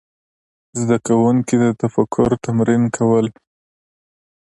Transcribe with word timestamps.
زده 0.79 0.97
کوونکي 1.07 1.55
د 1.63 1.65
تفکر 1.81 2.29
تمرین 2.45 2.83
کول. 2.95 3.25